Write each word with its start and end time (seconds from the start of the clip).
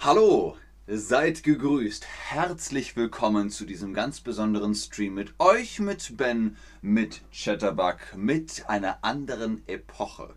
Hallo, 0.00 0.56
seid 0.86 1.42
gegrüßt. 1.42 2.06
Herzlich 2.06 2.94
willkommen 2.94 3.50
zu 3.50 3.64
diesem 3.64 3.94
ganz 3.94 4.20
besonderen 4.20 4.76
Stream 4.76 5.14
mit 5.14 5.34
euch, 5.40 5.80
mit 5.80 6.16
Ben, 6.16 6.56
mit 6.80 7.22
Chatterbug, 7.32 7.96
mit 8.14 8.68
einer 8.68 9.02
anderen 9.02 9.66
Epoche. 9.66 10.36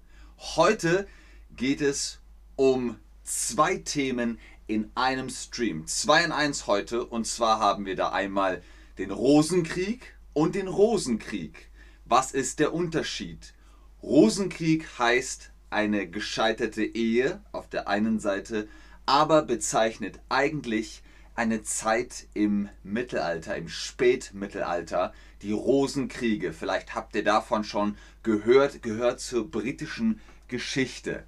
Heute 0.56 1.08
geht 1.56 1.80
es 1.82 2.22
um 2.56 2.98
zwei 3.24 3.78
Themen 3.78 4.40
in 4.66 4.90
einem 4.96 5.30
Stream. 5.30 5.86
Zwei 5.86 6.24
in 6.24 6.32
eins 6.32 6.66
heute. 6.66 7.06
Und 7.06 7.28
zwar 7.28 7.60
haben 7.60 7.86
wir 7.86 7.96
da 7.96 8.10
einmal 8.10 8.64
den 8.98 9.12
Rosenkrieg 9.12 10.16
und 10.34 10.56
den 10.56 10.70
Rosenkrieg. 10.70 11.70
Was 12.06 12.32
ist 12.32 12.58
der 12.58 12.74
Unterschied? 12.74 13.54
Rosenkrieg 14.02 14.88
heißt 14.98 15.52
eine 15.70 16.10
gescheiterte 16.10 16.84
Ehe 16.84 17.44
auf 17.52 17.70
der 17.70 17.88
einen 17.88 18.20
Seite, 18.20 18.68
aber 19.06 19.44
bezeichnet 19.44 20.20
eigentlich 20.30 21.04
eine 21.36 21.64
Zeit 21.64 22.28
im 22.34 22.70
Mittelalter, 22.84 23.56
im 23.56 23.70
Spätmittelalter, 23.70 25.14
die 25.42 25.54
Rosenkriege. 25.54 26.54
Vielleicht 26.54 26.94
habt 26.94 27.16
ihr 27.16 27.24
davon 27.24 27.64
schon 27.64 27.98
gehört, 28.24 28.84
gehört 28.84 29.20
zur 29.20 29.50
britischen 29.50 30.20
Geschichte. 30.48 31.26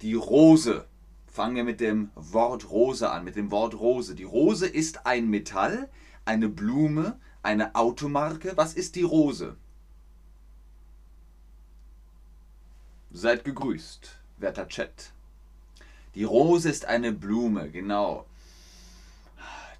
Die 0.00 0.14
Rose, 0.14 0.86
fangen 1.26 1.56
wir 1.56 1.64
mit 1.64 1.80
dem 1.80 2.10
Wort 2.14 2.70
Rose 2.70 3.10
an, 3.10 3.24
mit 3.24 3.36
dem 3.36 3.50
Wort 3.50 3.74
Rose. 3.74 4.14
Die 4.14 4.24
Rose 4.24 4.66
ist 4.66 5.06
ein 5.06 5.28
Metall, 5.28 5.88
eine 6.24 6.48
Blume, 6.48 7.18
eine 7.42 7.74
Automarke. 7.74 8.52
Was 8.56 8.74
ist 8.74 8.96
die 8.96 9.02
Rose? 9.02 9.56
Seid 13.10 13.44
gegrüßt, 13.44 14.16
werter 14.38 14.68
Chat. 14.68 15.12
Die 16.14 16.24
Rose 16.24 16.68
ist 16.68 16.84
eine 16.84 17.12
Blume, 17.12 17.70
genau. 17.70 18.26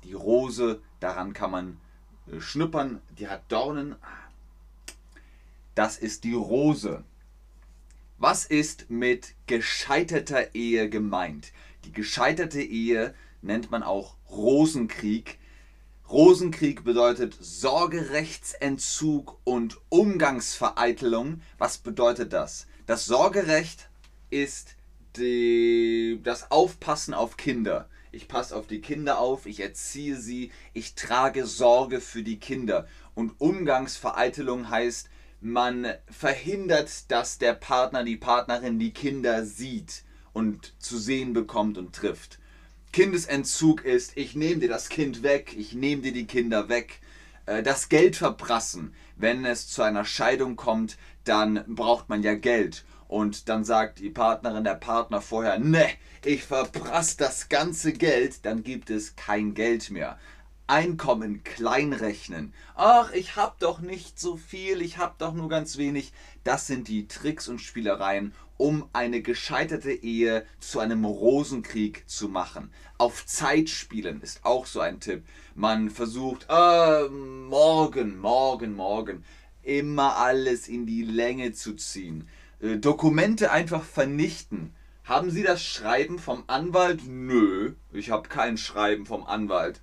Die 0.04 0.14
Rose, 0.14 0.80
daran 0.98 1.34
kann 1.34 1.50
man 1.50 1.80
äh, 2.26 2.40
schnuppern, 2.40 3.02
die 3.18 3.28
hat 3.28 3.42
Dornen. 3.50 3.96
Das 5.74 5.98
ist 5.98 6.24
die 6.24 6.34
Rose. 6.34 7.04
Was 8.18 8.44
ist 8.46 8.88
mit 8.88 9.34
gescheiterter 9.46 10.54
Ehe 10.54 10.88
gemeint? 10.88 11.52
Die 11.84 11.92
gescheiterte 11.92 12.62
Ehe 12.62 13.14
nennt 13.42 13.70
man 13.70 13.82
auch 13.82 14.14
Rosenkrieg. 14.30 15.38
Rosenkrieg 16.08 16.84
bedeutet 16.84 17.36
Sorgerechtsentzug 17.40 19.38
und 19.44 19.80
Umgangsvereitelung. 19.88 21.42
Was 21.58 21.78
bedeutet 21.78 22.32
das? 22.32 22.66
Das 22.86 23.04
Sorgerecht 23.06 23.88
ist 24.30 24.76
die, 25.16 26.20
das 26.22 26.50
Aufpassen 26.50 27.14
auf 27.14 27.36
Kinder. 27.36 27.88
Ich 28.10 28.28
passe 28.28 28.54
auf 28.56 28.66
die 28.66 28.80
Kinder 28.80 29.18
auf, 29.18 29.46
ich 29.46 29.60
erziehe 29.60 30.16
sie, 30.16 30.52
ich 30.74 30.94
trage 30.94 31.46
Sorge 31.46 32.00
für 32.00 32.22
die 32.22 32.38
Kinder. 32.38 32.86
Und 33.14 33.40
Umgangsvereitelung 33.40 34.68
heißt, 34.68 35.08
man 35.40 35.86
verhindert, 36.10 37.10
dass 37.10 37.38
der 37.38 37.54
Partner, 37.54 38.04
die 38.04 38.16
Partnerin 38.16 38.78
die 38.78 38.92
Kinder 38.92 39.44
sieht 39.44 40.04
und 40.32 40.74
zu 40.78 40.98
sehen 40.98 41.32
bekommt 41.32 41.78
und 41.78 41.94
trifft. 41.94 42.38
Kindesentzug 42.92 43.84
ist, 43.84 44.16
ich 44.16 44.34
nehme 44.34 44.60
dir 44.60 44.68
das 44.68 44.90
Kind 44.90 45.22
weg, 45.22 45.54
ich 45.56 45.72
nehme 45.72 46.02
dir 46.02 46.12
die 46.12 46.26
Kinder 46.26 46.68
weg. 46.68 47.00
Äh, 47.46 47.62
das 47.62 47.88
Geld 47.88 48.16
verprassen, 48.16 48.94
wenn 49.16 49.44
es 49.44 49.68
zu 49.68 49.82
einer 49.82 50.04
Scheidung 50.04 50.56
kommt, 50.56 50.98
dann 51.24 51.64
braucht 51.66 52.08
man 52.08 52.22
ja 52.22 52.34
Geld. 52.34 52.84
Und 53.12 53.50
dann 53.50 53.62
sagt 53.62 53.98
die 53.98 54.08
Partnerin, 54.08 54.64
der 54.64 54.74
Partner 54.74 55.20
vorher, 55.20 55.58
ne, 55.58 55.86
ich 56.24 56.44
verprass 56.44 57.18
das 57.18 57.50
ganze 57.50 57.92
Geld, 57.92 58.46
dann 58.46 58.62
gibt 58.62 58.88
es 58.88 59.16
kein 59.16 59.52
Geld 59.52 59.90
mehr. 59.90 60.18
Einkommen 60.66 61.44
kleinrechnen. 61.44 62.54
Ach, 62.74 63.12
ich 63.12 63.36
hab 63.36 63.58
doch 63.58 63.80
nicht 63.80 64.18
so 64.18 64.38
viel, 64.38 64.80
ich 64.80 64.96
hab 64.96 65.18
doch 65.18 65.34
nur 65.34 65.50
ganz 65.50 65.76
wenig. 65.76 66.14
Das 66.42 66.66
sind 66.66 66.88
die 66.88 67.06
Tricks 67.06 67.48
und 67.48 67.60
Spielereien, 67.60 68.32
um 68.56 68.88
eine 68.94 69.20
gescheiterte 69.20 69.92
Ehe 69.92 70.46
zu 70.58 70.80
einem 70.80 71.04
Rosenkrieg 71.04 72.08
zu 72.08 72.30
machen. 72.30 72.72
Auf 72.96 73.26
Zeit 73.26 73.68
spielen 73.68 74.22
ist 74.22 74.42
auch 74.42 74.64
so 74.64 74.80
ein 74.80 75.00
Tipp. 75.00 75.22
Man 75.54 75.90
versucht, 75.90 76.46
äh, 76.48 77.08
morgen, 77.10 78.16
morgen, 78.16 78.74
morgen 78.74 79.22
immer 79.62 80.16
alles 80.16 80.66
in 80.66 80.86
die 80.86 81.02
Länge 81.02 81.52
zu 81.52 81.74
ziehen. 81.74 82.26
Äh, 82.62 82.78
Dokumente 82.78 83.50
einfach 83.50 83.82
vernichten. 83.82 84.72
Haben 85.04 85.30
Sie 85.30 85.42
das 85.42 85.62
Schreiben 85.62 86.18
vom 86.18 86.44
Anwalt? 86.46 87.00
Nö, 87.06 87.74
ich 87.92 88.10
habe 88.10 88.28
kein 88.28 88.56
Schreiben 88.56 89.04
vom 89.04 89.26
Anwalt. 89.26 89.82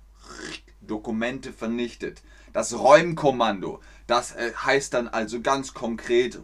Dokumente 0.80 1.52
vernichtet. 1.52 2.22
Das 2.52 2.76
Räumkommando, 2.76 3.80
das 4.06 4.32
äh, 4.32 4.52
heißt 4.54 4.94
dann 4.94 5.06
also 5.08 5.40
ganz 5.40 5.74
konkret 5.74 6.40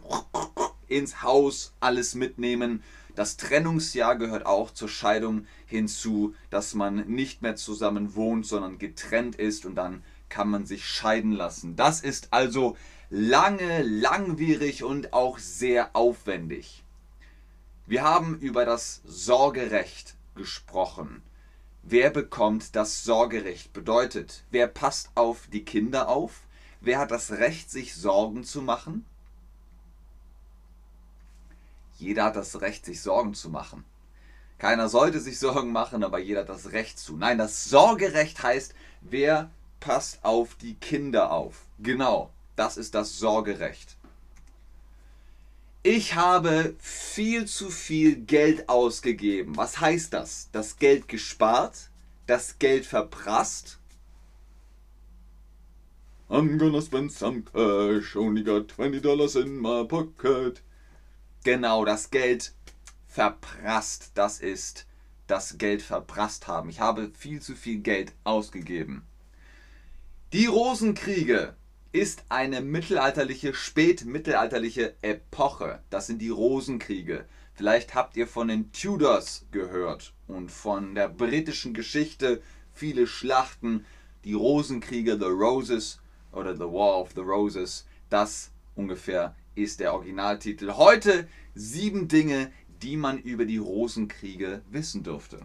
ins 0.87 1.21
Haus 1.23 1.73
alles 1.79 2.15
mitnehmen. 2.15 2.83
Das 3.15 3.35
Trennungsjahr 3.35 4.15
gehört 4.15 4.45
auch 4.45 4.71
zur 4.71 4.87
Scheidung 4.87 5.47
hinzu, 5.65 6.35
dass 6.51 6.75
man 6.75 7.07
nicht 7.07 7.41
mehr 7.41 7.55
zusammen 7.55 8.15
wohnt, 8.15 8.45
sondern 8.45 8.77
getrennt 8.77 9.35
ist 9.35 9.65
und 9.65 9.75
dann 9.75 10.03
kann 10.29 10.49
man 10.49 10.65
sich 10.65 10.85
scheiden 10.85 11.31
lassen. 11.31 11.75
Das 11.75 12.01
ist 12.01 12.31
also 12.31 12.77
lange, 13.09 13.83
langwierig 13.83 14.83
und 14.83 15.13
auch 15.13 15.37
sehr 15.37 15.95
aufwendig. 15.95 16.83
Wir 17.85 18.03
haben 18.03 18.37
über 18.39 18.65
das 18.65 19.01
Sorgerecht 19.05 20.15
gesprochen. 20.35 21.21
Wer 21.83 22.09
bekommt 22.09 22.75
das 22.75 23.03
Sorgerecht? 23.03 23.71
Bedeutet, 23.71 24.43
wer 24.51 24.67
passt 24.67 25.09
auf 25.15 25.47
die 25.47 25.63
Kinder 25.63 26.09
auf? 26.09 26.41
Wer 26.81 26.99
hat 26.99 27.11
das 27.11 27.31
Recht, 27.31 27.71
sich 27.71 27.95
Sorgen 27.95 28.43
zu 28.43 28.61
machen? 28.61 29.05
Jeder 31.97 32.25
hat 32.25 32.35
das 32.35 32.59
Recht, 32.61 32.85
sich 32.85 33.01
Sorgen 33.01 33.33
zu 33.33 33.49
machen. 33.49 33.85
Keiner 34.57 34.89
sollte 34.89 35.19
sich 35.19 35.39
Sorgen 35.39 35.71
machen, 35.71 36.03
aber 36.03 36.19
jeder 36.19 36.41
hat 36.41 36.49
das 36.49 36.71
Recht 36.71 36.99
zu. 36.99 37.15
Nein, 37.15 37.37
das 37.37 37.69
Sorgerecht 37.69 38.43
heißt, 38.43 38.75
wer 39.01 39.49
passt 39.79 40.23
auf 40.23 40.55
die 40.55 40.75
Kinder 40.75 41.31
auf. 41.31 41.65
Genau. 41.79 42.31
Das 42.57 42.75
ist 42.75 42.95
das 42.95 43.17
Sorgerecht. 43.19 43.95
Ich 45.83 46.15
habe 46.15 46.75
viel 46.79 47.45
zu 47.45 47.69
viel 47.69 48.15
Geld 48.17 48.67
ausgegeben. 48.67 49.55
Was 49.55 49.79
heißt 49.79 50.11
das? 50.11 50.49
Das 50.51 50.77
Geld 50.77 51.07
gespart, 51.07 51.91
das 52.25 52.59
Geld 52.59 52.85
verprasst. 52.85 53.77
I'm 56.29 56.57
gonna 56.57 56.81
spend 56.81 57.13
some 57.13 57.43
cash, 57.43 58.15
only 58.17 58.43
got 58.43 58.69
20 58.71 59.01
dollars 59.01 59.35
in 59.35 59.61
my 59.61 59.85
pocket. 59.85 60.61
Genau, 61.43 61.85
das 61.85 62.09
Geld 62.09 62.53
verprasst. 63.07 64.11
Das 64.15 64.39
ist 64.39 64.87
das 65.27 65.57
Geld 65.59 65.83
verprasst 65.83 66.47
haben. 66.47 66.69
Ich 66.69 66.79
habe 66.79 67.11
viel 67.17 67.39
zu 67.39 67.55
viel 67.55 67.77
Geld 67.77 68.13
ausgegeben. 68.23 69.03
Die 70.33 70.47
Rosenkriege 70.47 71.55
ist 71.91 72.25
eine 72.29 72.61
mittelalterliche, 72.61 73.53
spätmittelalterliche 73.53 74.95
Epoche. 75.01 75.81
Das 75.89 76.07
sind 76.07 76.21
die 76.21 76.29
Rosenkriege. 76.29 77.25
Vielleicht 77.53 77.95
habt 77.95 78.17
ihr 78.17 78.27
von 78.27 78.49
den 78.49 78.71
Tudors 78.71 79.45
gehört 79.51 80.13
und 80.27 80.51
von 80.51 80.93
der 80.93 81.09
britischen 81.09 81.73
Geschichte 81.73 82.41
viele 82.73 83.07
Schlachten, 83.07 83.85
die 84.23 84.33
Rosenkriege, 84.33 85.17
The 85.17 85.25
Roses 85.25 85.99
oder 86.31 86.55
The 86.55 86.61
War 86.61 86.99
of 86.99 87.11
the 87.15 87.21
Roses. 87.21 87.87
Das 88.09 88.51
ungefähr 88.75 89.35
ist 89.55 89.79
der 89.79 89.93
Originaltitel. 89.93 90.73
Heute 90.73 91.27
sieben 91.55 92.07
Dinge, 92.07 92.51
die 92.81 92.97
man 92.97 93.17
über 93.17 93.45
die 93.45 93.57
Rosenkriege 93.57 94.61
wissen 94.69 95.01
dürfte. 95.03 95.39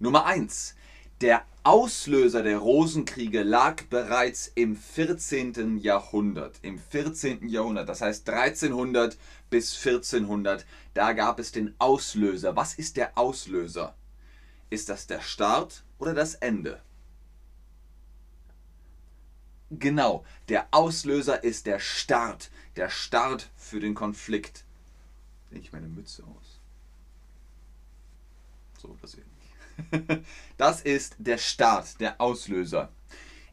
Nummer 0.00 0.26
eins: 0.26 0.74
Der 1.20 1.44
Auslöser 1.64 2.44
der 2.44 2.58
Rosenkriege 2.58 3.42
lag 3.42 3.82
bereits 3.84 4.52
im 4.54 4.76
14. 4.76 5.78
Jahrhundert. 5.78 6.60
Im 6.62 6.78
14. 6.78 7.48
Jahrhundert, 7.48 7.88
das 7.88 8.00
heißt 8.00 8.28
1300 8.28 9.18
bis 9.50 9.76
1400, 9.76 10.64
da 10.94 11.12
gab 11.14 11.40
es 11.40 11.50
den 11.50 11.74
Auslöser. 11.80 12.54
Was 12.54 12.74
ist 12.74 12.96
der 12.96 13.18
Auslöser? 13.18 13.96
Ist 14.70 14.88
das 14.88 15.08
der 15.08 15.20
Start 15.20 15.82
oder 15.98 16.14
das 16.14 16.36
Ende? 16.36 16.80
Genau, 19.70 20.24
der 20.48 20.68
Auslöser 20.70 21.42
ist 21.42 21.66
der 21.66 21.80
Start. 21.80 22.50
Der 22.76 22.90
Start 22.90 23.50
für 23.56 23.80
den 23.80 23.94
Konflikt. 23.94 24.64
Lege 25.50 25.64
ich 25.64 25.72
meine 25.72 25.88
Mütze 25.88 26.22
aus. 26.22 26.60
So, 28.80 28.96
das 29.02 29.14
hier. 29.14 29.24
Das 30.56 30.80
ist 30.80 31.16
der 31.18 31.38
Start, 31.38 32.00
der 32.00 32.20
Auslöser. 32.20 32.90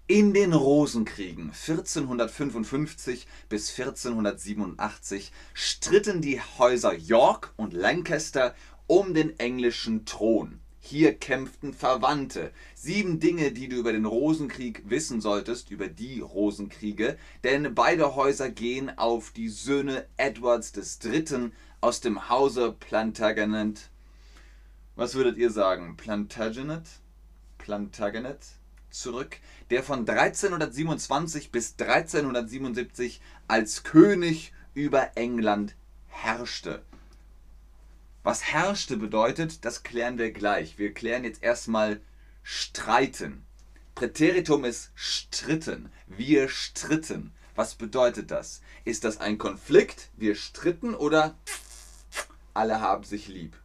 In 0.07 0.33
den 0.33 0.53
Rosenkriegen 0.53 1.45
1455 1.45 3.25
bis 3.49 3.71
1487 3.79 5.31
stritten 5.53 6.21
die 6.21 6.39
Häuser 6.59 6.93
York 6.93 7.53
und 7.55 7.73
Lancaster 7.73 8.53
um 8.85 9.15
den 9.15 9.39
englischen 9.39 10.05
Thron. 10.05 10.59
Hier 10.79 11.15
kämpften 11.15 11.73
Verwandte. 11.73 12.51
Sieben 12.75 13.19
Dinge, 13.19 13.51
die 13.51 13.67
du 13.67 13.77
über 13.77 13.91
den 13.91 14.05
Rosenkrieg 14.05 14.83
wissen 14.87 15.21
solltest, 15.21 15.71
über 15.71 15.87
die 15.87 16.19
Rosenkriege, 16.19 17.17
denn 17.43 17.73
beide 17.73 18.15
Häuser 18.15 18.51
gehen 18.51 18.95
auf 18.95 19.31
die 19.31 19.49
Söhne 19.49 20.05
Edwards 20.17 20.71
III. 21.03 21.49
aus 21.81 22.01
dem 22.01 22.29
Hause 22.29 22.75
Plantagenet. 22.79 23.89
Was 24.95 25.15
würdet 25.15 25.37
ihr 25.37 25.51
sagen? 25.51 25.97
Plantagenet? 25.97 26.87
Plantagenet? 27.57 28.39
Zurück, 28.89 29.37
der 29.69 29.83
von 29.83 30.07
1327 30.07 31.51
bis 31.51 31.75
1377 31.77 33.19
als 33.49 33.83
König 33.83 34.53
über 34.73 35.17
England 35.17 35.75
herrschte. 36.07 36.81
Was 38.23 38.43
herrschte 38.43 38.95
bedeutet, 38.95 39.65
das 39.65 39.83
klären 39.83 40.17
wir 40.17 40.31
gleich. 40.31 40.77
Wir 40.77 40.93
klären 40.93 41.25
jetzt 41.25 41.43
erstmal 41.43 41.99
streiten. 42.41 43.45
Präteritum 43.95 44.63
ist 44.63 44.91
stritten. 44.95 45.91
Wir 46.07 46.47
stritten. 46.47 47.33
Was 47.53 47.75
bedeutet 47.75 48.31
das? 48.31 48.61
Ist 48.85 49.03
das 49.03 49.17
ein 49.17 49.37
Konflikt? 49.37 50.09
Wir 50.15 50.35
stritten 50.35 50.95
oder 50.95 51.35
alle 52.53 52.79
haben 52.79 53.03
sich 53.03 53.27
lieb? 53.27 53.57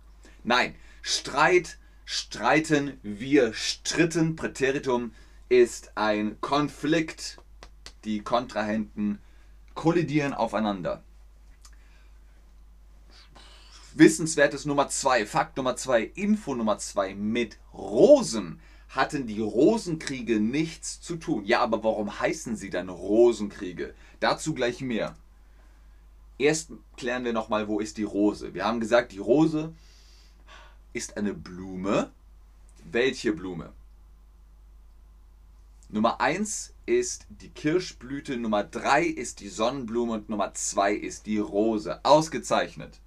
Nein, 0.43 0.75
Streit, 1.02 1.79
streiten, 2.05 2.99
wir 3.02 3.52
stritten. 3.55 4.37
Präteritum 4.37 5.12
ist 5.49 5.93
ein 5.97 6.41
Konflikt. 6.41 7.38
Die 8.05 8.20
Kontrahenten 8.20 9.19
kollidieren 9.75 10.35
aufeinander. 10.35 11.02
Wissenswertes 13.94 14.67
Nummer 14.67 14.88
2, 14.88 15.26
Fakt 15.26 15.56
Nummer 15.56 15.76
2, 15.76 16.02
Info 16.14 16.55
Nummer 16.55 16.79
2. 16.79 17.14
Mit 17.14 17.58
Rosen 17.75 18.61
hatten 18.88 19.26
die 19.26 19.41
Rosenkriege 19.41 20.41
nichts 20.41 21.00
zu 21.00 21.17
tun. 21.17 21.44
Ja, 21.44 21.61
aber 21.61 21.82
warum 21.82 22.20
heißen 22.20 22.56
sie 22.56 22.70
dann 22.70 22.88
Rosenkriege? 22.88 23.94
Dazu 24.20 24.55
gleich 24.55 24.81
mehr. 24.81 25.17
Erst 26.38 26.73
klären 26.96 27.25
wir 27.25 27.32
nochmal, 27.32 27.69
wo 27.69 27.81
ist 27.81 27.96
die 27.99 28.05
Rose. 28.05 28.55
Wir 28.55 28.64
haben 28.64 28.81
gesagt, 28.81 29.12
die 29.12 29.19
Rose 29.19 29.75
ist 30.92 31.16
eine 31.16 31.34
Blume. 31.34 32.10
Welche 32.90 33.32
Blume? 33.32 33.72
Nummer 35.88 36.20
1 36.20 36.72
ist 36.87 37.26
die 37.28 37.48
Kirschblüte, 37.48 38.37
Nummer 38.37 38.62
3 38.62 39.04
ist 39.04 39.40
die 39.40 39.48
Sonnenblume 39.48 40.12
und 40.12 40.28
Nummer 40.28 40.54
2 40.54 40.94
ist 40.94 41.26
die 41.26 41.38
Rose. 41.38 42.00
Ausgezeichnet. 42.04 43.00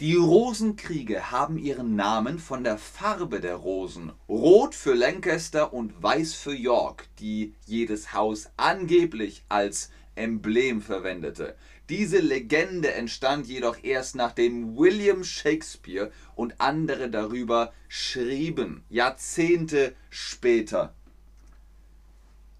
Die 0.00 0.16
Rosenkriege 0.16 1.30
haben 1.30 1.58
ihren 1.58 1.94
Namen 1.94 2.38
von 2.38 2.64
der 2.64 2.78
Farbe 2.78 3.40
der 3.40 3.56
Rosen. 3.56 4.12
Rot 4.28 4.74
für 4.74 4.94
Lancaster 4.94 5.72
und 5.72 6.02
weiß 6.02 6.34
für 6.34 6.54
York, 6.54 7.06
die 7.18 7.54
jedes 7.66 8.14
Haus 8.14 8.48
angeblich 8.56 9.44
als 9.48 9.90
Emblem 10.14 10.80
verwendete. 10.80 11.54
Diese 11.90 12.20
Legende 12.20 12.94
entstand 12.94 13.48
jedoch 13.48 13.82
erst 13.82 14.14
nachdem 14.14 14.76
William 14.76 15.24
Shakespeare 15.24 16.12
und 16.36 16.60
andere 16.60 17.10
darüber 17.10 17.72
schrieben, 17.88 18.84
Jahrzehnte 18.88 19.96
später. 20.08 20.94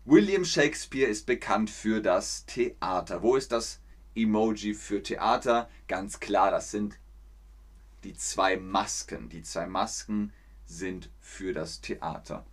William 0.04 0.44
Shakespeare 0.44 1.08
ist 1.08 1.26
bekannt 1.26 1.70
für 1.70 2.00
das 2.00 2.44
Theater. 2.46 3.22
Wo 3.22 3.36
ist 3.36 3.52
das 3.52 3.78
Emoji 4.16 4.74
für 4.74 5.00
Theater? 5.00 5.70
Ganz 5.86 6.18
klar, 6.18 6.50
das 6.50 6.72
sind 6.72 6.98
die 8.02 8.14
zwei 8.14 8.56
Masken. 8.56 9.28
Die 9.28 9.44
zwei 9.44 9.68
Masken 9.68 10.32
sind 10.66 11.08
für 11.20 11.52
das 11.52 11.80
Theater. 11.80 12.44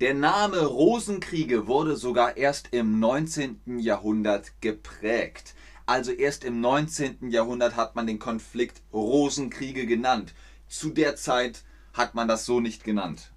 Der 0.00 0.14
Name 0.14 0.64
Rosenkriege 0.64 1.66
wurde 1.66 1.96
sogar 1.96 2.36
erst 2.36 2.68
im 2.72 3.00
19. 3.00 3.80
Jahrhundert 3.80 4.52
geprägt. 4.60 5.56
Also 5.86 6.12
erst 6.12 6.44
im 6.44 6.60
19. 6.60 7.32
Jahrhundert 7.32 7.74
hat 7.74 7.96
man 7.96 8.06
den 8.06 8.20
Konflikt 8.20 8.80
Rosenkriege 8.92 9.86
genannt. 9.86 10.34
Zu 10.68 10.90
der 10.90 11.16
Zeit 11.16 11.64
hat 11.94 12.14
man 12.14 12.28
das 12.28 12.44
so 12.46 12.60
nicht 12.60 12.84
genannt. 12.84 13.32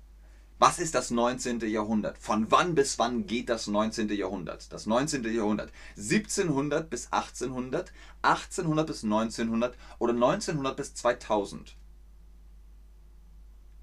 Was 0.59 0.77
ist 0.77 0.93
das 0.93 1.09
19. 1.09 1.61
Jahrhundert? 1.61 2.19
Von 2.19 2.51
wann 2.51 2.75
bis 2.75 2.99
wann 2.99 3.25
geht 3.25 3.49
das 3.49 3.65
19. 3.65 4.09
Jahrhundert? 4.09 4.71
Das 4.71 4.85
19. 4.85 5.23
Jahrhundert 5.33 5.71
1700 5.97 6.87
bis 6.91 7.11
1800, 7.11 7.91
1800 8.21 8.85
bis 8.85 9.03
1900 9.03 9.75
oder 9.97 10.13
1900 10.13 10.77
bis 10.77 10.93
2000? 10.93 11.75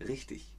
Richtig. 0.06 0.54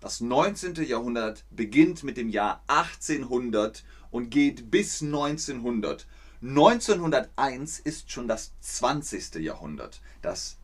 Das 0.00 0.22
19. 0.22 0.76
Jahrhundert 0.86 1.44
beginnt 1.50 2.02
mit 2.04 2.16
dem 2.16 2.30
Jahr 2.30 2.62
1800 2.68 3.84
und 4.10 4.30
geht 4.30 4.70
bis 4.70 5.02
1900. 5.02 6.06
1901 6.42 7.80
ist 7.80 8.10
schon 8.10 8.26
das 8.26 8.52
20. 8.60 9.34
Jahrhundert. 9.36 10.00
Das 10.22 10.56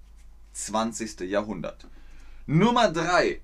20. 0.55 1.21
Jahrhundert. 1.21 1.87
Nummer 2.47 2.91
3. 2.91 3.43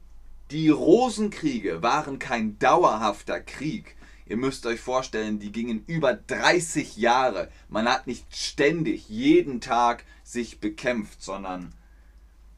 Die 0.51 0.71
Rosenkriege 0.71 1.83
waren 1.83 2.19
kein 2.19 2.59
dauerhafter 2.59 3.41
Krieg. 3.41 3.97
Ihr 4.25 4.39
müsst 4.39 4.65
euch 4.65 4.81
vorstellen, 4.81 5.41
die 5.41 5.53
gingen 5.53 5.85
über 5.87 6.15
30 6.15 6.97
Jahre. 6.97 7.51
Man 7.69 7.87
hat 7.87 8.07
nicht 8.07 8.35
ständig 8.35 9.11
jeden 9.11 9.61
Tag 9.61 10.05
sich 10.25 10.59
bekämpft, 10.59 11.23
sondern 11.23 11.75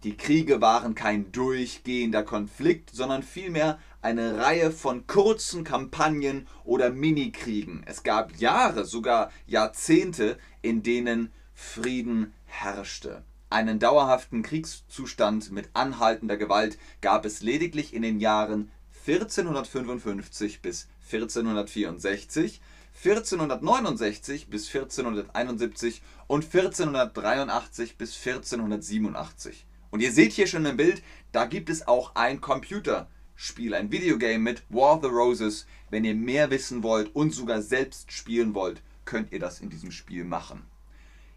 die 0.05 0.19
Kriege 0.19 0.61
waren 0.61 0.95
kein 0.95 1.33
durchgehender 1.33 2.23
Konflikt, 2.23 2.91
sondern 2.91 3.23
vielmehr 3.23 3.79
eine 4.03 4.37
Reihe 4.37 4.71
von 4.71 5.06
kurzen 5.06 5.65
Kampagnen 5.65 6.47
oder 6.62 6.91
Minikriegen. 6.91 7.83
Es 7.87 8.03
gab 8.03 8.37
Jahre, 8.37 8.85
sogar 8.85 9.31
Jahrzehnte, 9.47 10.39
in 10.61 10.83
denen 10.83 11.33
Frieden 11.55 12.35
herrschte. 12.45 13.25
Einen 13.49 13.79
dauerhaften 13.79 14.43
Kriegszustand 14.43 15.51
mit 15.51 15.71
anhaltender 15.73 16.37
Gewalt 16.37 16.77
gab 17.00 17.25
es 17.25 17.41
lediglich 17.41 17.95
in 17.95 18.03
den 18.03 18.21
Jahren 18.21 18.71
1455 19.07 20.61
bis 20.61 20.87
1464, 21.11 22.61
1469 23.02 24.49
bis 24.49 24.67
1471 24.67 26.02
und 26.26 26.45
1483 26.45 27.97
bis 27.97 28.17
1487. 28.19 29.64
Und 29.95 30.01
ihr 30.01 30.11
seht 30.11 30.33
hier 30.33 30.49
schon 30.49 30.67
im 30.67 30.77
Bild, 30.77 31.05
da 31.31 31.45
gibt 31.45 31.71
es 31.71 31.87
auch 31.87 32.17
ein 32.17 32.41
Computerspiel, 32.41 33.75
ein 33.75 33.93
Videogame 33.93 34.41
mit 34.41 34.65
War 34.69 34.97
of 34.97 35.03
the 35.03 35.09
Roses. 35.09 35.69
Wenn 35.89 36.05
ihr 36.05 36.17
mehr 36.17 36.51
wissen 36.51 36.83
wollt 36.83 37.15
und 37.15 37.31
sogar 37.31 37.63
selbst 37.63 38.11
spielen 38.11 38.55
wollt, 38.55 38.83
könnt 39.05 39.31
ihr 39.31 39.39
das 39.39 39.61
in 39.61 39.71
diesem 39.71 39.93
Spiel 39.93 40.25
machen. 40.25 40.67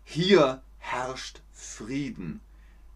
Hier 0.04 0.64
herrscht 0.80 1.42
Frieden. 1.54 2.40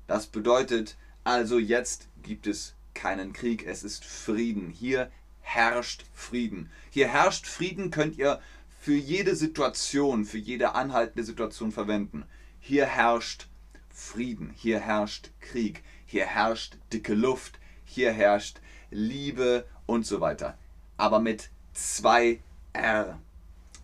Das 0.08 0.26
bedeutet 0.26 0.98
also, 1.24 1.60
jetzt 1.60 2.08
gibt 2.24 2.48
es 2.48 2.74
keinen 2.96 3.32
Krieg, 3.32 3.64
es 3.68 3.84
ist 3.84 4.04
Frieden. 4.04 4.72
Hier 4.72 5.12
herrscht 5.42 6.06
Frieden. 6.16 6.72
Hier 6.90 7.08
herrscht 7.08 7.46
Frieden 7.46 7.92
könnt 7.92 8.18
ihr 8.18 8.42
für 8.80 8.96
jede 8.96 9.36
Situation, 9.36 10.26
für 10.26 10.40
jede 10.40 10.74
anhaltende 10.74 11.24
Situation 11.24 11.72
verwenden. 11.72 12.26
Hier 12.60 12.88
herrscht 12.88 13.46
Frieden, 13.94 14.54
hier 14.56 14.80
herrscht 14.80 15.32
Krieg, 15.40 15.84
hier 16.06 16.26
herrscht 16.26 16.78
dicke 16.92 17.14
Luft, 17.14 17.60
hier 17.86 18.12
herrscht 18.12 18.60
Liebe 18.90 19.66
und 19.86 20.06
so 20.06 20.22
weiter. 20.22 20.58
Aber 20.98 21.20
mit 21.20 21.50
zwei 21.74 22.42
R. 22.74 23.20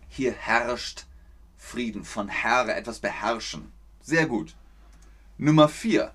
Hier 0.08 0.32
herrscht 0.32 1.06
Frieden, 1.56 2.04
von 2.04 2.28
Herr 2.28 2.74
etwas 2.76 3.00
beherrschen. 3.00 3.72
Sehr 4.00 4.26
gut. 4.26 4.54
Nummer 5.36 5.68
4. 5.68 6.12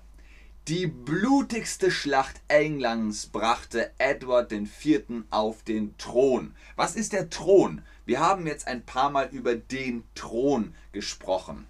Die 0.66 0.86
blutigste 0.86 1.90
Schlacht 1.90 2.40
Englands 2.48 3.26
brachte 3.26 3.92
Edward 3.98 4.50
IV. 4.50 5.24
auf 5.30 5.62
den 5.62 5.96
Thron. 5.98 6.54
Was 6.74 6.96
ist 6.96 7.12
der 7.12 7.28
Thron? 7.28 7.82
Wir 8.06 8.20
haben 8.20 8.46
jetzt 8.46 8.66
ein 8.66 8.84
paar 8.84 9.10
Mal 9.10 9.28
über 9.30 9.54
den 9.54 10.04
Thron 10.14 10.74
gesprochen. 10.92 11.66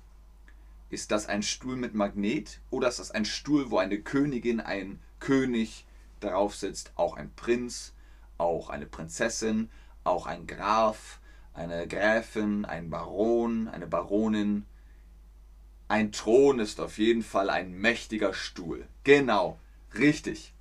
Ist 0.95 1.11
das 1.11 1.27
ein 1.27 1.43
Stuhl 1.43 1.75
mit 1.75 1.95
Magnet 1.95 2.61
oder 2.71 2.87
ist 2.87 3.01
das 3.01 3.11
ein 3.11 3.25
Stuhl, 3.25 3.73
wo 3.73 3.79
eine 3.79 4.01
Königin, 4.01 4.61
ein 4.61 5.01
König 5.19 5.87
drauf 6.21 6.55
sitzt? 6.55 6.93
Auch 6.95 7.17
ein 7.17 7.33
Prinz, 7.35 7.95
auch 8.39 8.71
eine 8.71 8.87
Prinzessin, 8.87 9.71
auch 10.05 10.27
ein 10.27 10.47
Graf, 10.47 11.19
eine 11.53 11.89
Gräfin, 11.89 12.65
ein 12.65 12.91
Baron, 12.91 13.67
eine 13.67 13.89
Baronin, 13.89 14.67
ein 15.89 16.13
Thron 16.13 16.61
ist 16.61 16.79
auf 16.79 16.99
jeden 16.99 17.25
Fall 17.25 17.51
ein 17.51 17.73
mächtiger 17.73 18.33
Stuhl. 18.33 18.87
Genau, 19.03 19.59
richtig. 19.99 20.55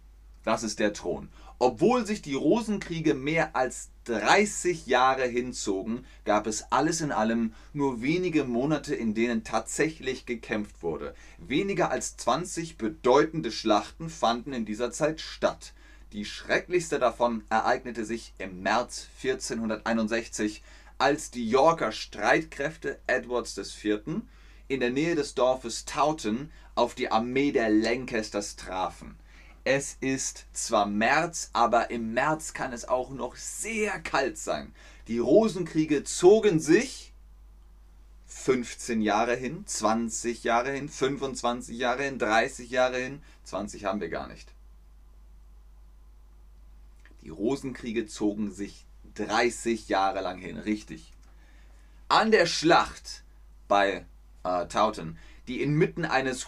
Das 0.44 0.64
ist 0.64 0.80
der 0.80 0.94
Thron. 0.94 1.30
Obwohl 1.60 2.08
sich 2.08 2.24
die 2.24 2.34
Rosenkriege 2.34 3.14
mehr 3.14 3.56
als 3.56 3.92
30 4.06 4.86
Jahre 4.88 5.26
hinzogen, 5.26 6.06
gab 6.26 6.48
es 6.48 6.72
alles 6.72 7.02
in 7.02 7.12
allem 7.12 7.54
nur 7.74 8.02
wenige 8.02 8.44
Monate, 8.44 8.96
in 8.96 9.14
denen 9.14 9.44
tatsächlich 9.44 10.26
gekämpft 10.26 10.84
wurde. 10.84 11.16
Weniger 11.38 11.92
als 11.92 12.18
20 12.18 12.78
bedeutende 12.78 13.52
Schlachten 13.52 14.10
fanden 14.10 14.54
in 14.54 14.66
dieser 14.66 14.92
Zeit 14.92 15.22
statt. 15.22 15.74
Die 16.12 16.26
schrecklichste 16.26 17.00
davon 17.00 17.44
ereignete 17.50 18.06
sich 18.06 18.34
im 18.38 18.62
März 18.62 19.08
1461, 19.24 20.62
als 20.98 21.32
die 21.32 21.50
Yorker 21.50 21.92
Streitkräfte 21.92 23.00
Edwards 23.08 23.58
IV. 23.58 24.22
in 24.68 24.80
der 24.80 24.92
Nähe 24.92 25.16
des 25.16 25.34
Dorfes 25.34 25.86
Taunton 25.86 26.52
auf 26.76 26.94
die 26.96 27.12
Armee 27.12 27.52
der 27.52 27.70
Lancasters 27.70 28.56
trafen. 28.56 29.18
Es 29.66 29.96
ist 30.02 30.46
zwar 30.52 30.86
März, 30.86 31.50
aber 31.54 31.90
im 31.90 32.14
März 32.14 32.54
kann 32.54 32.74
es 32.74 32.86
auch 32.86 33.10
noch 33.10 33.36
sehr 33.36 34.00
kalt 34.00 34.38
sein. 34.38 34.74
Die 35.08 35.20
Rosenkriege 35.20 36.04
zogen 36.04 36.60
sich 36.60 37.14
15 38.28 39.02
Jahre 39.02 39.36
hin, 39.36 39.64
20 39.66 40.44
Jahre 40.44 40.72
hin, 40.72 40.90
25 40.90 41.78
Jahre 41.78 42.04
hin, 42.04 42.20
30 42.20 42.70
Jahre 42.70 42.98
hin, 42.98 43.22
20 43.46 43.86
haben 43.86 44.02
wir 44.02 44.10
gar 44.10 44.28
nicht. 44.28 44.52
Die 47.22 47.30
Rosenkriege 47.30 48.06
zogen 48.06 48.52
sich 48.52 48.86
30 49.16 49.88
Jahre 49.88 50.22
lang 50.22 50.40
hin, 50.40 50.58
richtig. 50.58 51.14
An 52.10 52.32
der 52.32 52.48
Schlacht 52.48 53.24
bei 53.70 54.06
äh, 54.44 54.68
Taunton, 54.68 55.18
die 55.48 55.62
inmitten 55.62 56.04
eines 56.04 56.48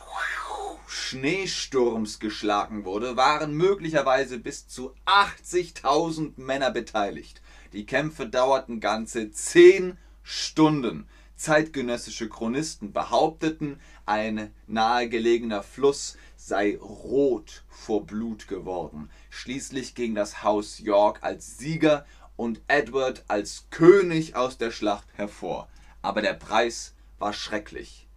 Schneesturms 0.98 2.20
geschlagen 2.20 2.86
wurde, 2.86 3.18
waren 3.18 3.54
möglicherweise 3.54 4.40
bis 4.40 4.70
zu 4.70 4.94
80.000 5.06 6.34
Männer 6.38 6.72
beteiligt. 6.72 7.42
Die 7.74 7.86
Kämpfe 7.86 8.28
dauerten 8.28 8.80
ganze 8.80 9.30
10 9.30 9.98
Stunden. 10.24 11.08
Zeitgenössische 11.36 12.30
Chronisten 12.30 12.94
behaupteten, 12.94 13.82
ein 14.06 14.54
nahegelegener 14.68 15.64
Fluss 15.64 16.18
sei 16.38 16.78
rot 16.78 17.66
vor 17.68 18.06
Blut 18.08 18.48
geworden. 18.48 19.10
Schließlich 19.30 19.96
ging 19.96 20.16
das 20.16 20.44
Haus 20.44 20.80
York 20.80 21.20
als 21.24 21.58
Sieger 21.58 22.06
und 22.38 22.62
Edward 22.68 23.26
als 23.28 23.68
König 23.70 24.38
aus 24.38 24.58
der 24.58 24.72
Schlacht 24.72 25.10
hervor. 25.16 25.68
Aber 26.02 26.22
der 26.22 26.34
Preis 26.34 26.96
war 27.20 27.34
schrecklich. 27.34 28.08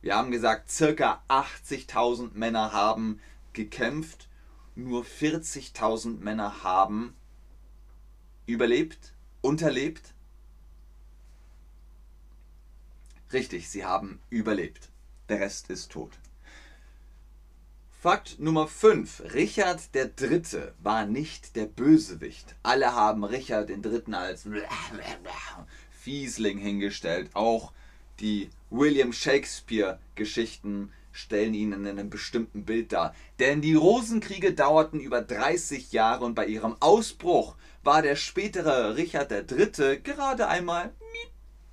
Wir 0.00 0.16
haben 0.16 0.30
gesagt, 0.30 0.70
circa 0.70 1.22
80.000 1.28 2.30
Männer 2.34 2.72
haben 2.72 3.20
gekämpft, 3.52 4.28
nur 4.74 5.04
40.000 5.04 6.20
Männer 6.20 6.62
haben 6.62 7.16
überlebt, 8.46 9.12
unterlebt. 9.40 10.14
Richtig, 13.32 13.68
sie 13.68 13.84
haben 13.84 14.20
überlebt. 14.30 14.88
Der 15.28 15.40
Rest 15.40 15.68
ist 15.68 15.90
tot. 15.90 16.12
Fakt 18.00 18.38
Nummer 18.38 18.68
5. 18.68 19.34
Richard 19.34 19.90
III. 19.92 20.42
war 20.80 21.04
nicht 21.04 21.56
der 21.56 21.66
Bösewicht. 21.66 22.54
Alle 22.62 22.94
haben 22.94 23.24
Richard 23.24 23.68
III. 23.70 24.14
als 24.14 24.46
Fiesling 25.90 26.58
hingestellt. 26.58 27.30
Auch 27.34 27.72
die 28.20 28.50
William 28.70 29.12
Shakespeare-Geschichten 29.12 30.92
stellen 31.12 31.54
ihn 31.54 31.72
in 31.72 31.86
einem 31.86 32.10
bestimmten 32.10 32.64
Bild 32.64 32.92
dar. 32.92 33.14
Denn 33.38 33.60
die 33.60 33.74
Rosenkriege 33.74 34.52
dauerten 34.52 35.00
über 35.00 35.20
30 35.20 35.92
Jahre 35.92 36.24
und 36.24 36.34
bei 36.34 36.46
ihrem 36.46 36.76
Ausbruch 36.80 37.56
war 37.82 38.02
der 38.02 38.16
spätere 38.16 38.96
Richard 38.96 39.32
III. 39.32 40.00
gerade 40.02 40.48
einmal 40.48 40.92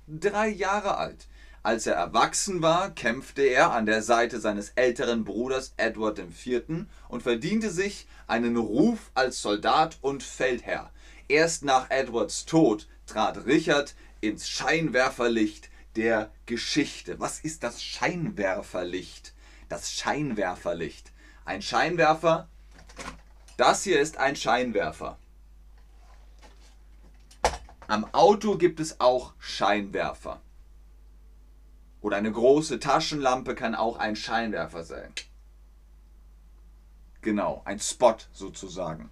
drei 0.08 0.48
Jahre 0.48 0.96
alt. 0.96 1.28
Als 1.62 1.86
er 1.86 1.94
erwachsen 1.94 2.62
war, 2.62 2.90
kämpfte 2.90 3.42
er 3.42 3.72
an 3.72 3.86
der 3.86 4.00
Seite 4.00 4.40
seines 4.40 4.70
älteren 4.76 5.24
Bruders 5.24 5.74
Edward 5.76 6.18
IV. 6.18 6.86
und 7.08 7.22
verdiente 7.22 7.70
sich 7.70 8.06
einen 8.28 8.56
Ruf 8.56 9.10
als 9.14 9.42
Soldat 9.42 9.98
und 10.00 10.22
Feldherr. 10.22 10.92
Erst 11.28 11.64
nach 11.64 11.90
Edwards 11.90 12.44
Tod 12.44 12.86
trat 13.06 13.46
Richard 13.46 13.96
ins 14.20 14.48
Scheinwerferlicht 14.48 15.70
der 15.96 16.30
Geschichte. 16.44 17.18
Was 17.18 17.40
ist 17.40 17.62
das 17.62 17.82
Scheinwerferlicht? 17.82 19.34
Das 19.68 19.90
Scheinwerferlicht. 19.92 21.12
Ein 21.44 21.62
Scheinwerfer, 21.62 22.48
das 23.56 23.84
hier 23.84 24.00
ist 24.00 24.18
ein 24.18 24.36
Scheinwerfer. 24.36 25.18
Am 27.88 28.04
Auto 28.12 28.58
gibt 28.58 28.80
es 28.80 29.00
auch 29.00 29.32
Scheinwerfer. 29.38 30.40
Oder 32.00 32.18
eine 32.18 32.32
große 32.32 32.78
Taschenlampe 32.78 33.54
kann 33.54 33.74
auch 33.74 33.96
ein 33.96 34.16
Scheinwerfer 34.16 34.84
sein. 34.84 35.12
Genau, 37.22 37.62
ein 37.64 37.80
Spot 37.80 38.16
sozusagen. 38.32 39.10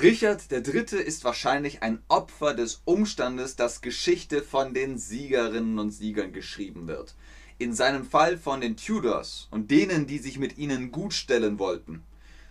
Richard 0.00 0.50
III. 0.50 1.00
ist 1.00 1.22
wahrscheinlich 1.22 1.82
ein 1.82 2.02
Opfer 2.08 2.54
des 2.54 2.80
Umstandes, 2.86 3.56
dass 3.56 3.82
Geschichte 3.82 4.42
von 4.42 4.72
den 4.72 4.96
Siegerinnen 4.96 5.78
und 5.78 5.90
Siegern 5.90 6.32
geschrieben 6.32 6.88
wird. 6.88 7.14
In 7.58 7.74
seinem 7.74 8.04
Fall 8.04 8.38
von 8.38 8.62
den 8.62 8.76
Tudors 8.76 9.48
und 9.50 9.70
denen, 9.70 10.06
die 10.06 10.18
sich 10.18 10.38
mit 10.38 10.56
ihnen 10.56 10.90
gutstellen 10.92 11.58
wollten. 11.58 12.02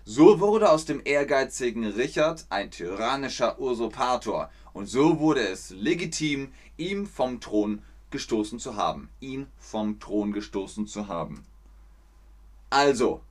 So 0.06 0.40
wurde 0.40 0.70
aus 0.70 0.86
dem 0.86 1.02
ehrgeizigen 1.04 1.86
Richard 1.86 2.46
ein 2.50 2.70
tyrannischer 2.70 3.60
Usurpator 3.60 4.52
und 4.72 4.86
so 4.86 5.20
wurde 5.20 5.42
es 5.42 5.72
legitim, 5.72 6.54
ihm 6.78 7.08
vom 7.08 7.42
Thron 7.42 7.82
gestoßen 8.12 8.60
zu 8.60 8.76
haben. 8.76 9.10
Ihn 9.20 9.48
vom 9.58 10.00
Thron 10.00 10.32
gestoßen 10.32 10.86
zu 10.86 11.08
haben. 11.08 11.44
Also, 12.70 13.22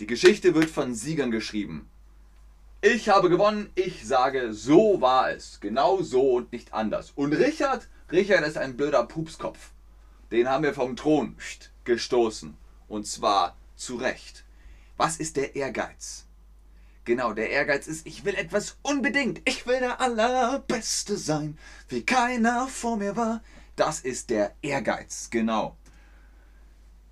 die 0.00 0.06
Geschichte 0.06 0.54
wird 0.54 0.68
von 0.68 0.94
Siegern 0.94 1.30
geschrieben. 1.30 1.88
Ich 2.82 3.08
habe 3.08 3.30
gewonnen. 3.30 3.70
Ich 3.74 4.06
sage, 4.06 4.52
so 4.52 5.00
war 5.00 5.30
es. 5.30 5.60
Genau 5.60 6.02
so 6.02 6.34
und 6.36 6.52
nicht 6.52 6.74
anders. 6.74 7.12
Und 7.14 7.32
Richard, 7.32 7.88
Richard 8.12 8.46
ist 8.46 8.58
ein 8.58 8.76
blöder 8.76 9.04
Pupskopf. 9.04 9.70
Den 10.30 10.48
haben 10.48 10.64
wir 10.64 10.74
vom 10.74 10.94
Thron 10.94 11.36
gestoßen. 11.84 12.56
Und 12.88 13.06
zwar 13.06 13.56
zu 13.76 13.96
Recht. 13.96 14.44
Was 14.96 15.16
ist 15.16 15.36
der 15.36 15.56
Ehrgeiz? 15.56 16.26
Genau, 17.04 17.32
der 17.32 17.50
Ehrgeiz 17.50 17.86
ist, 17.86 18.06
ich 18.06 18.24
will 18.24 18.34
etwas 18.34 18.78
unbedingt. 18.82 19.40
Ich 19.48 19.66
will 19.66 19.78
der 19.78 20.00
Allerbeste 20.00 21.16
sein, 21.16 21.56
wie 21.88 22.04
keiner 22.04 22.66
vor 22.66 22.96
mir 22.96 23.16
war. 23.16 23.42
Das 23.76 24.00
ist 24.00 24.30
der 24.30 24.54
Ehrgeiz, 24.60 25.30
genau. 25.30 25.76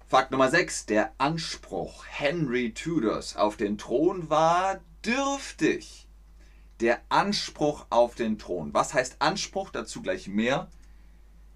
Fakt 0.08 0.30
Nummer 0.30 0.50
6. 0.50 0.86
Der 0.86 1.12
Anspruch 1.18 2.04
Henry 2.08 2.72
Tudors 2.72 3.36
auf 3.36 3.56
den 3.56 3.78
Thron 3.78 4.28
war 4.30 4.80
dürftig. 5.04 6.08
Der 6.80 7.00
Anspruch 7.08 7.86
auf 7.90 8.14
den 8.14 8.38
Thron. 8.38 8.74
Was 8.74 8.94
heißt 8.94 9.16
Anspruch? 9.20 9.70
Dazu 9.70 10.02
gleich 10.02 10.28
mehr. 10.28 10.68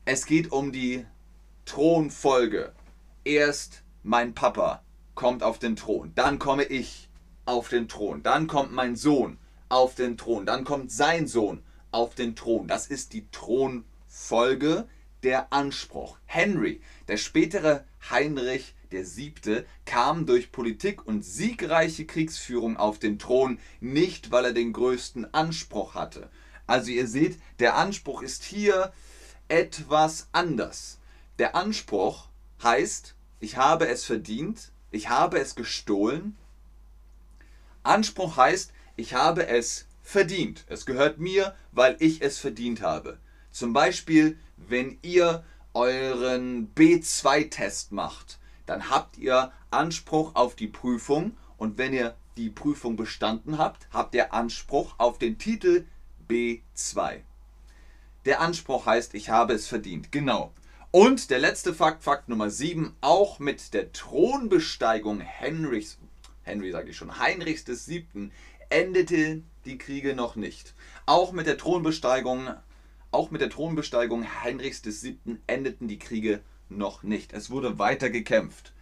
Es 0.05 0.27
geht 0.27 0.53
um 0.53 0.73
die 0.73 1.05
Thronfolge. 1.65 2.73
Erst 3.25 3.83
mein 4.03 4.33
Papa 4.35 4.83
kommt 5.15 5.43
auf 5.43 5.59
den 5.59 5.77
Thron, 5.77 6.13
dann 6.15 6.39
komme 6.39 6.65
ich 6.65 7.11
auf 7.45 7.69
den 7.69 7.89
Thron, 7.89 8.23
dann 8.23 8.47
kommt 8.47 8.73
mein 8.73 8.95
Sohn 8.95 9.37
auf 9.69 9.97
den 9.97 10.17
Thron, 10.17 10.47
dann 10.47 10.65
kommt 10.65 10.93
sein 10.93 11.27
Sohn 11.27 11.63
auf 11.91 12.15
den 12.15 12.37
Thron. 12.37 12.69
Das 12.69 12.87
ist 12.87 13.13
die 13.13 13.29
Thronfolge, 13.31 14.89
der 15.23 15.53
Anspruch. 15.53 16.19
Henry, 16.25 16.81
der 17.09 17.17
spätere 17.17 17.85
Heinrich 18.11 18.75
der 18.93 19.05
Siebte 19.05 19.67
kam 19.85 20.27
durch 20.27 20.53
Politik 20.53 21.07
und 21.07 21.25
siegreiche 21.25 22.07
Kriegsführung 22.07 22.77
auf 22.77 22.99
den 22.99 23.19
Thron, 23.19 23.59
nicht 23.81 24.31
weil 24.31 24.47
er 24.47 24.53
den 24.53 24.73
größten 24.73 25.33
Anspruch 25.35 25.95
hatte. 25.95 26.31
Also 26.67 26.91
ihr 26.91 27.07
seht, 27.07 27.39
der 27.59 27.77
Anspruch 27.77 28.23
ist 28.23 28.45
hier 28.45 28.93
etwas 29.49 30.29
anders. 30.33 30.99
Der 31.39 31.55
Anspruch 31.55 32.29
heißt, 32.63 33.15
ich 33.41 33.57
habe 33.57 33.89
es 33.89 34.05
verdient, 34.05 34.73
ich 34.91 35.09
habe 35.09 35.39
es 35.39 35.55
gestohlen. 35.55 36.37
Anspruch 37.83 38.37
heißt, 38.37 38.73
ich 38.97 39.15
habe 39.15 39.47
es 39.47 39.87
verdient. 40.03 40.65
Es 40.69 40.87
gehört 40.87 41.19
mir, 41.19 41.55
weil 41.73 41.97
ich 42.01 42.23
es 42.23 42.39
verdient 42.39 42.83
habe. 42.83 43.19
Zum 43.51 43.73
Beispiel, 43.73 44.39
wenn 44.57 44.99
ihr 45.03 45.45
euren 45.75 46.75
B2-Test 46.75 47.93
macht, 47.93 48.39
dann 48.69 48.91
habt 48.91 49.19
ihr 49.19 49.53
Anspruch 49.71 50.35
auf 50.35 50.55
die 50.55 50.67
Prüfung 50.67 51.37
und 51.57 51.79
wenn 51.79 51.93
ihr 51.93 52.17
die 52.37 52.51
Prüfung 52.51 52.97
bestanden 52.97 53.59
habt, 53.59 53.89
habt 53.93 54.15
ihr 54.15 54.33
Anspruch 54.33 54.95
auf 54.99 55.19
den 55.19 55.39
Titel 55.39 55.87
B2. 56.29 57.21
Der 58.25 58.41
Anspruch 58.41 58.87
heißt, 58.87 59.15
ich 59.15 59.31
habe 59.31 59.55
es 59.55 59.67
verdient. 59.67 60.13
Genau. 60.13 60.53
Und 60.91 61.31
der 61.31 61.39
letzte 61.39 61.75
Fakt, 61.75 62.03
Fakt 62.03 62.29
Nummer 62.29 62.51
7, 62.51 62.95
auch 63.01 63.39
mit 63.39 63.75
der 63.75 63.93
Thronbesteigung 63.93 65.21
Henrichs, 65.21 65.99
Henry 66.43 66.71
sage 66.71 66.91
ich 66.91 66.97
schon, 66.97 67.19
Heinrichs 67.19 67.65
des 67.65 67.85
Siebten, 67.85 68.33
beendete 68.69 69.43
die 69.65 69.79
Kriege 69.79 70.15
noch 70.15 70.37
nicht. 70.37 70.75
Auch 71.07 71.33
mit 71.33 71.47
der 71.47 71.59
Thronbesteigung, 71.59 72.51
auch 73.11 73.31
mit 73.31 73.41
der 73.41 73.51
Thronbesteigung 73.51 74.43
Heinrichs 74.43 74.83
VII. 74.85 75.39
endeten 75.47 75.89
die 75.89 75.99
Kriege 75.99 76.37
noch 76.37 76.43
nicht. 77.03 77.33
Es 77.33 77.51
wurde 77.51 77.79
weiter 77.79 78.11
gekämpft. 78.11 78.73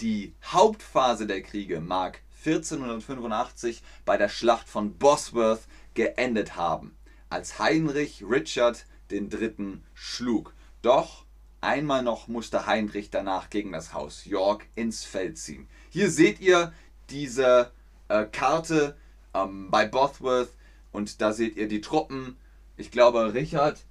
Die 0.00 0.34
Hauptphase 0.44 1.26
der 1.26 1.42
Kriege 1.42 1.80
mag 1.80 2.20
1485 2.44 3.82
bei 4.04 4.16
der 4.16 4.28
Schlacht 4.28 4.68
von 4.68 4.98
Bosworth 4.98 5.66
geendet 5.94 6.56
haben, 6.56 6.96
als 7.30 7.58
Heinrich 7.58 8.22
Richard 8.28 8.86
III. 9.10 9.80
schlug. 9.94 10.54
Doch 10.82 11.24
einmal 11.60 12.02
noch 12.02 12.28
musste 12.28 12.66
Heinrich 12.66 13.10
danach 13.10 13.50
gegen 13.50 13.72
das 13.72 13.94
Haus 13.94 14.24
York 14.24 14.66
ins 14.74 15.04
Feld 15.04 15.38
ziehen. 15.38 15.68
Hier 15.90 16.10
seht 16.10 16.40
ihr 16.40 16.72
diese 17.10 17.72
äh, 18.08 18.24
Karte 18.26 18.96
ähm, 19.34 19.70
bei 19.70 19.86
Bosworth 19.86 20.50
und 20.92 21.20
da 21.20 21.32
seht 21.32 21.56
ihr 21.56 21.68
die 21.68 21.80
Truppen. 21.80 22.36
Ich 22.76 22.90
glaube, 22.90 23.34
Richard, 23.34 23.84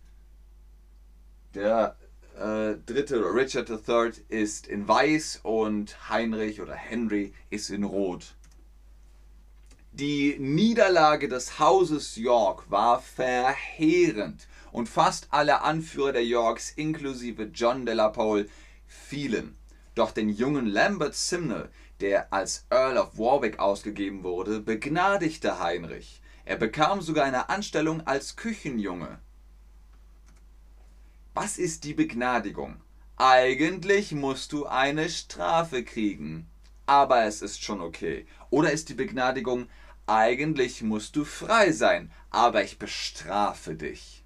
der 1.53 1.97
äh, 2.37 2.75
dritte 2.85 3.21
Richard 3.33 3.69
III 3.69 4.11
ist 4.29 4.67
in 4.67 4.87
weiß 4.87 5.41
und 5.43 6.09
Heinrich 6.09 6.61
oder 6.61 6.75
Henry 6.75 7.33
ist 7.49 7.69
in 7.69 7.83
rot. 7.83 8.35
Die 9.91 10.35
Niederlage 10.39 11.29
des 11.29 11.57
Hauses 11.59 12.17
York 12.17 12.69
war 12.69 13.01
verheerend 13.01 14.47
und 14.73 14.89
fast 14.89 15.27
alle 15.31 15.61
Anführer 15.61 16.11
der 16.11 16.25
Yorks 16.25 16.71
inklusive 16.75 17.43
John 17.53 17.85
de 17.85 17.95
la 17.95 18.09
Pole 18.09 18.49
fielen. 18.85 19.55
Doch 19.95 20.11
den 20.11 20.27
jungen 20.27 20.65
Lambert 20.65 21.15
Simnel, 21.15 21.69
der 22.01 22.33
als 22.33 22.65
Earl 22.69 22.97
of 22.97 23.17
Warwick 23.17 23.59
ausgegeben 23.59 24.23
wurde, 24.23 24.59
begnadigte 24.59 25.59
Heinrich. 25.59 26.21
Er 26.43 26.57
bekam 26.57 26.99
sogar 27.01 27.23
eine 27.23 27.47
Anstellung 27.47 28.05
als 28.05 28.35
Küchenjunge. 28.35 29.19
Was 31.37 31.57
ist 31.57 31.83
die 31.83 31.93
Begnadigung? 31.93 32.77
Eigentlich 33.17 34.13
musst 34.13 34.53
du 34.53 34.67
eine 34.67 35.09
Strafe 35.09 35.83
kriegen. 35.83 36.49
Aber 36.85 37.25
es 37.25 37.41
ist 37.41 37.61
schon 37.61 37.81
okay. 37.81 38.25
Oder 38.51 38.71
ist 38.71 38.87
die 38.87 38.93
Begnadigung, 38.93 39.67
eigentlich 40.07 40.81
musst 40.81 41.17
du 41.17 41.25
frei 41.25 41.73
sein, 41.73 42.09
aber 42.29 42.63
ich 42.63 42.79
bestrafe 42.79 43.75
dich. 43.75 44.23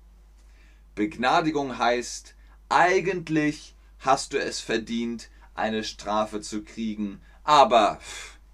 Begnadigung 0.93 1.79
heißt, 1.79 2.35
eigentlich 2.69 3.75
hast 3.97 4.33
du 4.33 4.37
es 4.37 4.59
verdient, 4.59 5.31
eine 5.55 5.83
Strafe 5.83 6.41
zu 6.41 6.63
kriegen, 6.63 7.23
aber 7.43 7.97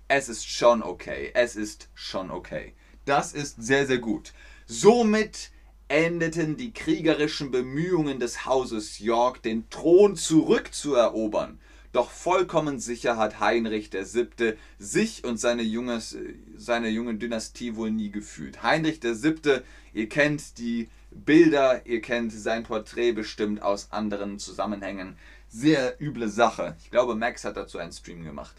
es 0.07 0.29
ist 0.29 0.49
schon 0.49 0.81
okay. 0.81 1.31
Es 1.33 1.57
ist 1.57 1.89
schon 1.93 2.31
okay. 2.31 2.73
Das 3.03 3.33
ist 3.33 3.61
sehr, 3.61 3.85
sehr 3.85 3.97
gut. 3.97 4.31
Somit 4.65 5.51
endeten 5.87 6.57
die 6.57 6.73
kriegerischen 6.73 7.51
Bemühungen 7.51 8.19
des 8.19 8.45
Hauses 8.45 8.99
York, 8.99 9.41
den 9.43 9.69
Thron 9.69 10.15
zurückzuerobern. 10.15 11.59
Doch 11.91 12.09
vollkommen 12.09 12.79
sicher 12.79 13.15
hat 13.15 13.39
Heinrich 13.39 13.93
VII. 13.93 14.55
sich 14.79 15.23
und 15.23 15.39
seine, 15.39 15.61
junges, 15.61 16.17
seine 16.57 16.89
junge 16.89 17.15
Dynastie 17.15 17.77
wohl 17.77 17.89
nie 17.89 18.11
gefühlt. 18.11 18.63
Heinrich 18.63 19.01
VII., 19.01 19.61
ihr 19.93 20.09
kennt 20.09 20.57
die 20.57 20.89
Bilder, 21.11 21.85
ihr 21.85 22.01
kennt 22.01 22.33
sein 22.33 22.63
Porträt 22.63 23.13
bestimmt 23.13 23.61
aus 23.61 23.93
anderen 23.93 24.39
Zusammenhängen. 24.39 25.15
Sehr 25.47 25.95
üble 26.01 26.27
Sache. 26.27 26.75
Ich 26.83 26.91
glaube, 26.91 27.15
Max 27.15 27.45
hat 27.45 27.55
dazu 27.55 27.77
einen 27.77 27.93
Stream 27.93 28.25
gemacht. 28.25 28.55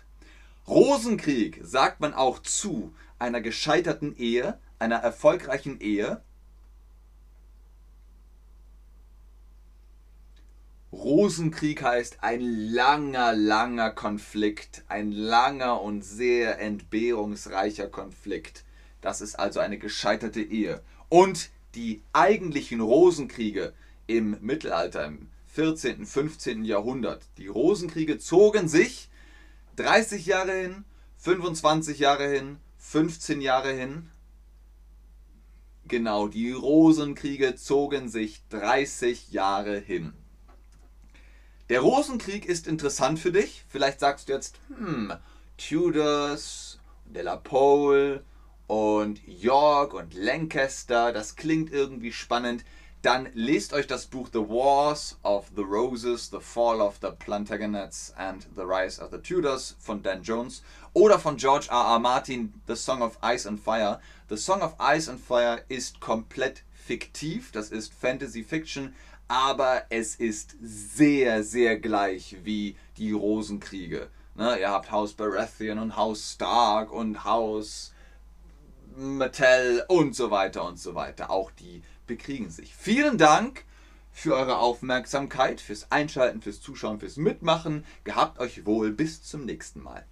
Rosenkrieg 0.67 1.61
sagt 1.63 2.01
man 2.01 2.15
auch 2.15 2.39
zu 2.39 2.95
einer 3.19 3.43
gescheiterten 3.43 4.17
Ehe, 4.17 4.59
einer 4.79 4.97
erfolgreichen 4.97 5.79
Ehe, 5.81 6.23
Rosenkrieg 10.93 11.83
heißt 11.83 12.19
ein 12.23 12.41
langer, 12.41 13.35
langer 13.35 13.91
Konflikt, 13.91 14.85
ein 14.89 15.11
langer 15.11 15.83
und 15.83 16.03
sehr 16.03 16.61
entbehrungsreicher 16.61 17.89
Konflikt. 17.89 18.65
Das 19.01 19.21
ist 19.21 19.35
also 19.35 19.61
eine 19.61 19.79
gescheiterte 19.79 20.41
Ehe. 20.41 20.81
Und 21.09 21.51
die 21.75 22.03
eigentlichen 22.13 22.81
Rosenkriege 22.81 23.73
im 24.07 24.37
Mittelalter, 24.41 25.05
im 25.05 25.29
14., 25.49 26.07
15. 26.07 26.65
Jahrhundert, 26.65 27.23
die 27.39 27.49
Rosenkriege 27.49 28.19
zogen 28.19 28.69
sich 28.69 29.09
30 29.77 30.27
Jahre 30.27 30.53
hin, 30.53 30.85
25 31.19 31.99
Jahre 31.99 32.29
hin, 32.29 32.59
15 32.79 33.41
Jahre 33.41 33.73
hin. 33.73 34.11
Genau, 35.89 36.29
die 36.29 36.53
Rosenkriege 36.53 37.57
zogen 37.57 38.09
sich 38.09 38.43
30 38.51 39.33
Jahre 39.33 39.79
hin. 39.79 40.13
Der 41.69 41.81
Rosenkrieg 41.81 42.47
ist 42.47 42.69
interessant 42.69 43.19
für 43.19 43.33
dich. 43.33 43.65
Vielleicht 43.69 43.99
sagst 43.99 44.29
du 44.29 44.35
jetzt, 44.35 44.61
hm, 44.69 45.13
Tudors, 45.57 46.79
De 47.07 47.23
La 47.23 47.35
Pole 47.35 48.23
und 48.69 49.21
York 49.27 49.93
und 49.93 50.15
Lancaster, 50.15 51.13
das 51.13 51.35
klingt 51.35 51.73
irgendwie 51.73 52.13
spannend. 52.13 52.65
Dann 53.03 53.29
lest 53.35 53.73
euch 53.73 53.89
das 53.89 54.07
Buch 54.07 54.29
The 54.33 54.39
Wars 54.39 55.19
of 55.25 55.51
the 55.57 55.63
Roses, 55.63 56.31
The 56.31 56.41
Fall 56.41 56.81
of 56.81 56.99
the 57.03 57.11
Plantagenets 57.11 58.13
and 58.17 58.47
the 58.55 58.63
Rise 58.63 59.03
of 59.03 59.11
the 59.11 59.19
Tudors 59.19 59.77
von 59.81 60.03
Dan 60.03 60.23
Jones 60.23 60.63
oder 60.93 61.19
von 61.19 61.37
George 61.37 61.67
R. 61.69 61.85
R. 61.85 61.99
Martin, 61.99 62.55
The 62.69 62.77
Song 62.77 63.03
of 63.03 63.19
Ice 63.23 63.47
and 63.47 63.59
Fire. 63.59 64.01
The 64.29 64.37
Song 64.37 64.63
of 64.63 64.77
Ice 64.79 65.09
and 65.09 65.21
Fire 65.21 65.63
ist 65.69 66.01
komplett 66.01 66.63
fiktiv, 66.87 67.51
das 67.51 67.71
ist 67.71 67.93
Fantasy 67.93 68.45
Fiction, 68.45 68.95
aber 69.29 69.85
es 69.91 70.15
ist 70.15 70.57
sehr, 70.61 71.43
sehr 71.43 71.79
gleich 71.79 72.37
wie 72.45 72.77
die 72.97 73.13
Rosenkriege. 73.13 74.09
Ne, 74.35 74.59
ihr 74.61 74.71
habt 74.71 74.91
Haus 74.91 75.15
Baratheon 75.15 75.79
und 75.79 75.97
Haus 75.97 76.33
Stark 76.35 76.93
und 76.93 77.25
Haus 77.25 77.95
Mattel 78.97 79.85
und 79.89 80.15
so 80.15 80.31
weiter 80.31 80.65
und 80.65 80.79
so 80.79 80.95
weiter. 80.95 81.31
Auch 81.31 81.51
die 81.51 81.83
bekriegen 82.07 82.51
sich. 82.51 82.75
Vielen 82.75 83.19
Dank 83.19 83.65
für 84.13 84.35
eure 84.35 84.59
Aufmerksamkeit, 84.59 85.61
fürs 85.61 85.91
Einschalten, 85.91 86.41
fürs 86.41 86.61
Zuschauen, 86.61 87.01
fürs 87.01 87.17
Mitmachen. 87.17 87.85
Gehabt 88.05 88.39
euch 88.39 88.65
wohl. 88.65 88.91
Bis 88.93 89.23
zum 89.23 89.45
nächsten 89.45 89.83
Mal. 89.83 90.05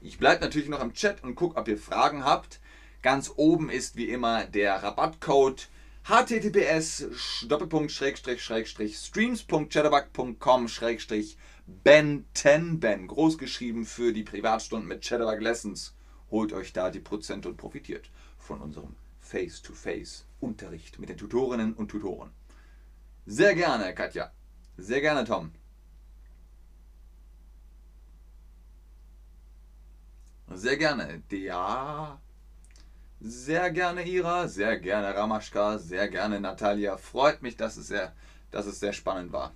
Ich 0.00 0.18
bleibe 0.18 0.44
natürlich 0.44 0.68
noch 0.68 0.80
im 0.80 0.94
Chat 0.94 1.24
und 1.24 1.34
gucke, 1.34 1.56
ob 1.56 1.66
ihr 1.66 1.78
Fragen 1.78 2.24
habt. 2.24 2.60
Ganz 3.02 3.32
oben 3.36 3.70
ist 3.70 3.96
wie 3.96 4.08
immer 4.08 4.44
der 4.44 4.82
Rabattcode 4.82 5.68
https 6.08 7.06
streams.chatterbug.com 8.94 10.66
ben 11.66 12.24
10 12.32 12.80
ben 12.80 13.06
groß 13.06 13.36
geschrieben 13.36 13.84
für 13.84 14.14
die 14.14 14.22
Privatstunden 14.22 14.88
mit 14.88 15.02
Chatterbug 15.02 15.42
Lessons. 15.42 15.94
Holt 16.30 16.54
euch 16.54 16.72
da 16.72 16.90
die 16.90 17.00
Prozente 17.00 17.50
und 17.50 17.58
profitiert 17.58 18.10
von 18.38 18.62
unserem 18.62 18.96
Face-to-Face-Unterricht 19.20 20.98
mit 20.98 21.10
den 21.10 21.18
Tutorinnen 21.18 21.74
und 21.74 21.90
Tutoren. 21.90 22.30
Sehr 23.26 23.54
gerne, 23.54 23.94
Katja. 23.94 24.32
Sehr 24.78 25.02
gerne, 25.02 25.24
Tom. 25.26 25.52
Sehr 30.54 30.78
gerne. 30.78 31.22
Ja. 31.30 32.18
Sehr 33.20 33.70
gerne 33.70 34.02
Ira, 34.04 34.48
sehr 34.48 34.76
gerne 34.76 35.14
Ramaschka, 35.14 35.78
sehr 35.78 36.08
gerne 36.08 36.40
Natalia. 36.40 36.96
Freut 36.96 37.42
mich, 37.42 37.56
dass 37.56 37.76
es 37.76 37.86
sehr, 37.88 38.12
dass 38.50 38.66
es 38.66 38.80
sehr 38.80 38.92
spannend 38.92 39.32
war. 39.32 39.52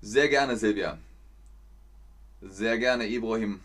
Sehr 0.00 0.28
gerne 0.28 0.56
Silvia. 0.56 0.98
Sehr 2.42 2.78
gerne 2.78 3.06
Ibrahim. 3.08 3.60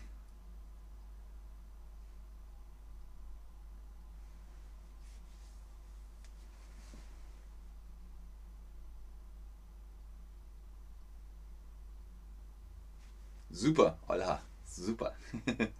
Super, 13.52 13.98
Olha, 14.08 14.40
super. 14.66 15.12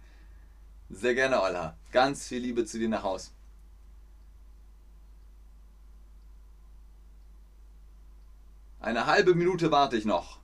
Sehr 0.89 1.13
gerne, 1.15 1.41
Ola. 1.41 1.75
Ganz 1.91 2.27
viel 2.27 2.39
Liebe 2.39 2.65
zu 2.65 2.79
dir 2.79 2.89
nach 2.89 3.03
Haus. 3.03 3.33
Eine 8.79 9.05
halbe 9.05 9.35
Minute 9.35 9.71
warte 9.71 9.97
ich 9.97 10.05
noch. 10.05 10.39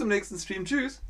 Zum 0.00 0.08
nächsten 0.08 0.38
Stream. 0.38 0.64
Tschüss. 0.64 1.02